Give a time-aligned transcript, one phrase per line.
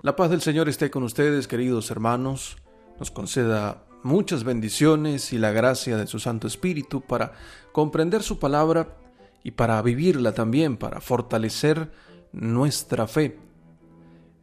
[0.00, 2.56] La paz del Señor esté con ustedes, queridos hermanos.
[3.00, 7.32] Nos conceda muchas bendiciones y la gracia de su Santo Espíritu para
[7.72, 8.96] comprender su palabra
[9.42, 11.90] y para vivirla también, para fortalecer
[12.30, 13.40] nuestra fe.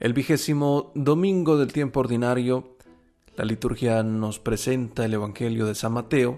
[0.01, 2.75] El vigésimo domingo del tiempo ordinario,
[3.37, 6.37] la liturgia nos presenta el Evangelio de San Mateo,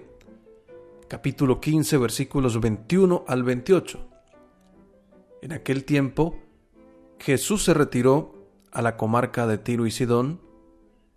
[1.08, 3.98] capítulo 15, versículos 21 al 28.
[5.42, 6.38] En aquel tiempo,
[7.18, 8.37] Jesús se retiró
[8.78, 10.40] a la comarca de Tiro y Sidón.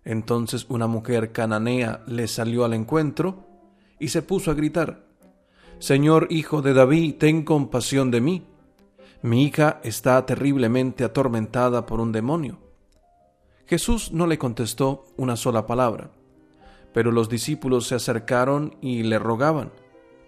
[0.04, 3.46] Entonces una mujer cananea le salió al encuentro
[4.00, 5.06] y se puso a gritar,
[5.78, 8.42] Señor hijo de David, ten compasión de mí.
[9.22, 12.58] Mi hija está terriblemente atormentada por un demonio.
[13.66, 16.10] Jesús no le contestó una sola palabra,
[16.92, 19.70] pero los discípulos se acercaron y le rogaban,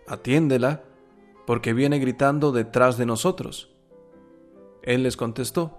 [0.06, 0.84] Atiéndela,
[1.48, 3.74] porque viene gritando detrás de nosotros.
[4.84, 5.78] Él les contestó,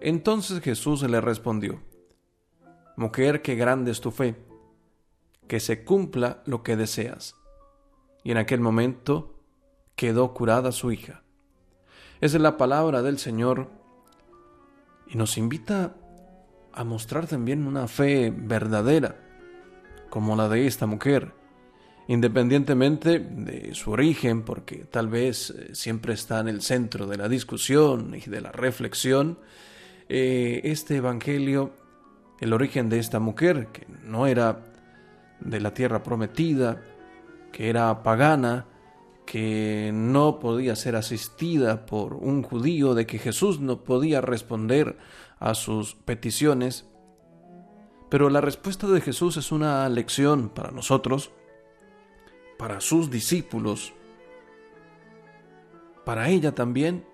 [0.00, 1.80] Entonces Jesús le respondió,
[2.96, 4.36] Mujer, qué grande es tu fe,
[5.46, 7.36] que se cumpla lo que deseas.
[8.22, 9.40] Y en aquel momento
[9.96, 11.22] quedó curada su hija.
[12.20, 13.70] Esa es la palabra del Señor
[15.06, 15.96] y nos invita
[16.72, 19.16] a mostrar también una fe verdadera,
[20.08, 21.32] como la de esta mujer,
[22.08, 27.28] independientemente de su origen, porque tal vez eh, siempre está en el centro de la
[27.28, 29.38] discusión y de la reflexión,
[30.12, 31.70] eh, este Evangelio,
[32.40, 34.66] el origen de esta mujer, que no era
[35.38, 36.82] de la tierra prometida,
[37.52, 38.66] que era pagana,
[39.24, 44.98] que no podía ser asistida por un judío, de que Jesús no podía responder
[45.38, 46.88] a sus peticiones.
[48.08, 51.30] Pero la respuesta de Jesús es una lección para nosotros,
[52.58, 53.92] para sus discípulos,
[56.04, 57.04] para ella también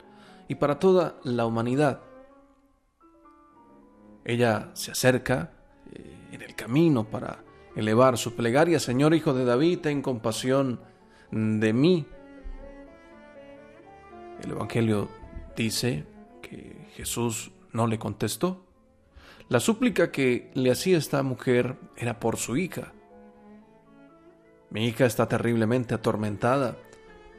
[0.48, 2.05] y para toda la humanidad.
[4.26, 5.52] Ella se acerca
[5.92, 7.44] eh, en el camino para
[7.76, 10.80] elevar su plegaria, Señor Hijo de David, ten compasión
[11.30, 12.06] de mí.
[14.42, 15.08] El Evangelio
[15.54, 16.04] dice
[16.42, 18.64] que Jesús no le contestó.
[19.48, 22.92] La súplica que le hacía esta mujer era por su hija.
[24.70, 26.76] Mi hija está terriblemente atormentada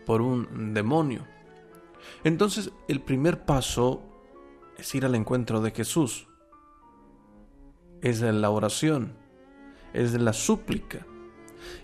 [0.06, 1.28] por un demonio.
[2.24, 4.02] Entonces el primer paso
[4.78, 6.28] es ir al encuentro de Jesús
[8.02, 9.14] es la oración,
[9.94, 11.06] es la súplica.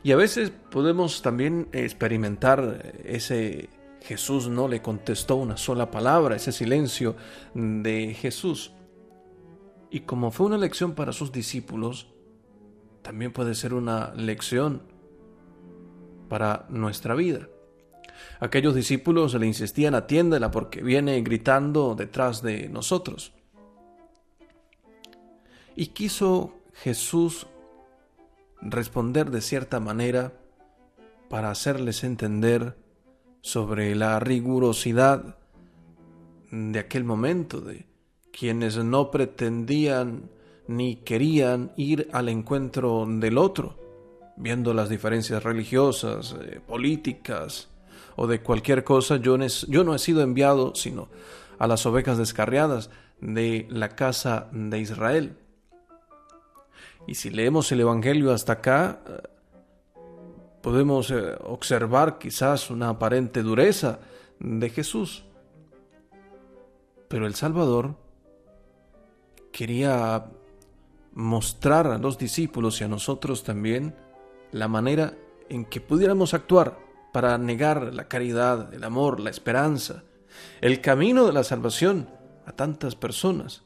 [0.04, 3.70] Y a veces podemos también experimentar ese
[4.04, 7.16] Jesús no le contestó una sola palabra, ese silencio
[7.54, 8.74] de Jesús.
[9.90, 12.08] Y como fue una lección para sus discípulos,
[13.02, 14.82] también puede ser una lección
[16.28, 17.48] para nuestra vida.
[18.40, 23.34] Aquellos discípulos le insistían, atiéndela porque viene gritando detrás de nosotros.
[25.76, 27.48] Y quiso Jesús
[28.62, 30.34] responder de cierta manera
[31.30, 32.78] para hacerles entender
[33.42, 35.38] sobre la rigurosidad
[36.52, 37.88] de aquel momento de
[38.32, 40.30] quienes no pretendían
[40.68, 43.78] ni querían ir al encuentro del otro,
[44.38, 47.70] viendo las diferencias religiosas, eh, políticas
[48.16, 51.10] o de cualquier cosa, yo, yo no he sido enviado sino
[51.60, 55.38] a las ovejas descarriadas de la casa de Israel.
[57.06, 59.00] Y si leemos el Evangelio hasta acá,
[60.62, 64.00] podemos eh, observar quizás una aparente dureza
[64.40, 65.26] de Jesús.
[67.10, 67.96] Pero el Salvador
[69.52, 70.26] quería
[71.14, 73.96] mostrar a los discípulos y a nosotros también
[74.52, 75.14] la manera
[75.50, 76.80] en que pudiéramos actuar
[77.12, 80.04] para negar la caridad, el amor, la esperanza,
[80.62, 82.10] el camino de la salvación
[82.46, 83.64] a tantas personas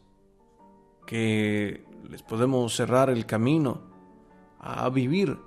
[1.07, 3.81] que les podemos cerrar el camino
[4.59, 5.39] a vivir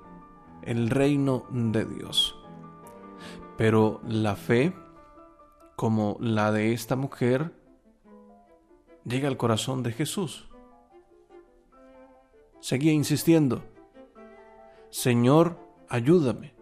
[0.63, 2.37] el reino de Dios.
[3.57, 4.75] Pero la fe,
[5.77, 7.55] como la de esta mujer,
[9.05, 10.49] llega al corazón de Jesús.
[12.61, 13.63] Seguía insistiendo,
[14.91, 15.59] Señor,
[15.89, 16.55] ayúdame.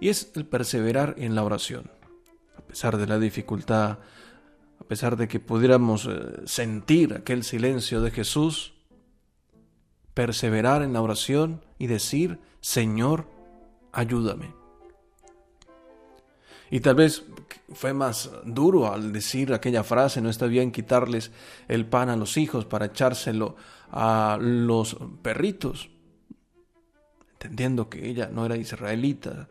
[0.00, 1.90] Y es el perseverar en la oración.
[2.58, 3.98] A pesar de la dificultad,
[4.80, 8.74] a pesar de que pudiéramos eh, sentir aquel silencio de Jesús,
[10.14, 13.26] perseverar en la oración y decir, Señor,
[13.92, 14.54] ayúdame.
[16.70, 17.24] Y tal vez
[17.72, 21.30] fue más duro al decir aquella frase, no está bien quitarles
[21.68, 23.56] el pan a los hijos para echárselo
[23.90, 25.90] a los perritos,
[27.32, 29.48] entendiendo que ella no era israelita,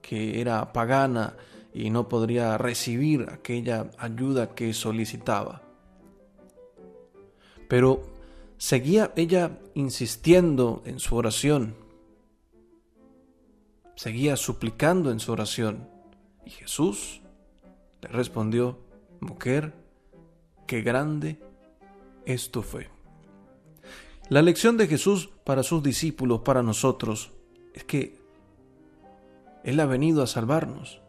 [0.00, 1.34] que era pagana
[1.72, 5.62] y no podría recibir aquella ayuda que solicitaba.
[7.68, 8.02] Pero
[8.58, 11.76] seguía ella insistiendo en su oración,
[13.94, 15.88] seguía suplicando en su oración,
[16.44, 17.20] y Jesús
[18.02, 18.78] le respondió,
[19.20, 19.74] mujer,
[20.66, 21.38] qué grande
[22.26, 22.88] es tu fe.
[24.28, 27.32] La lección de Jesús para sus discípulos, para nosotros,
[27.74, 28.18] es que
[29.64, 31.00] Él ha venido a salvarnos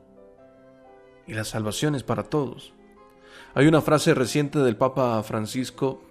[1.27, 2.73] y la salvación es para todos.
[3.53, 6.01] Hay una frase reciente del Papa Francisco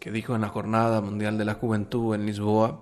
[0.00, 2.80] que dijo en la Jornada Mundial de la Juventud en Lisboa,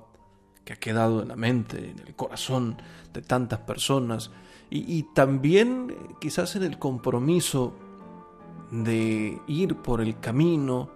[0.65, 2.77] que ha quedado en la mente, en el corazón
[3.13, 4.31] de tantas personas,
[4.71, 7.75] y, también quizás en el compromiso
[8.73, 10.91] de ir por el camino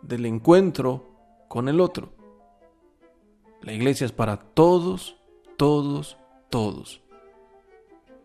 [0.00, 1.04] del encuentro
[1.48, 2.12] con el otro.
[3.62, 5.16] La iglesia es para todos,
[5.56, 6.16] todos,
[6.50, 7.03] todos.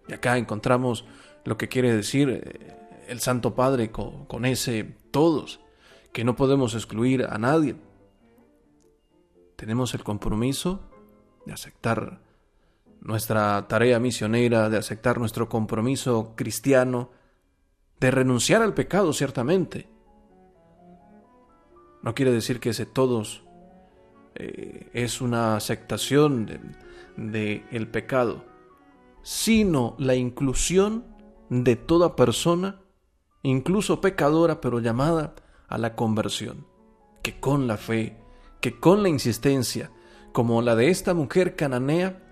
[0.09, 1.05] Y acá encontramos
[1.45, 2.75] lo que quiere decir eh,
[3.07, 5.59] el Santo Padre con, ese todos,
[6.11, 7.75] que no podemos excluir a nadie.
[9.55, 10.81] Tenemos el compromiso
[11.45, 12.21] de aceptar
[13.01, 17.11] nuestra tarea misionera, de aceptar nuestro compromiso cristiano,
[17.99, 19.89] de renunciar al pecado, ciertamente.
[22.01, 23.43] No quiere decir que ese todos
[24.35, 26.61] eh, es una aceptación del
[27.17, 28.48] de pecado,
[29.21, 31.05] sino la inclusión
[31.49, 32.81] de toda persona,
[33.43, 35.35] incluso pecadora, pero llamada
[35.67, 36.67] a la conversión,
[37.21, 38.17] que con la fe,
[38.61, 39.91] que con la insistencia,
[40.31, 42.23] como la de esta mujer cananea,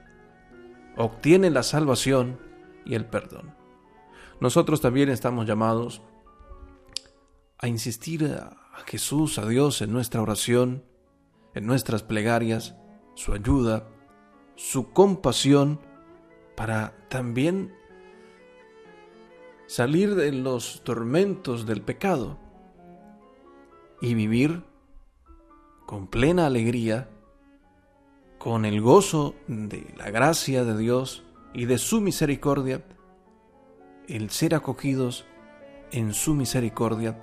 [0.98, 2.40] obtiene la salvación
[2.86, 3.56] y el perdón.
[4.40, 6.02] Nosotros también estamos llamados
[7.58, 8.56] a insistir a
[8.86, 10.84] Jesús, a Dios en nuestra oración,
[11.56, 12.76] en nuestras plegarias,
[13.16, 13.88] su ayuda,
[14.56, 15.80] su compasión,
[16.58, 17.72] para también
[19.68, 22.40] salir de los tormentos del pecado
[24.02, 24.64] y vivir
[25.86, 27.10] con plena alegría,
[28.40, 31.24] con el gozo de la gracia de Dios
[31.54, 32.84] y de su misericordia,
[34.08, 35.26] el ser acogidos
[35.92, 37.22] en su misericordia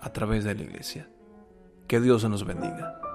[0.00, 1.10] a través de la iglesia.
[1.88, 3.05] Que Dios nos bendiga.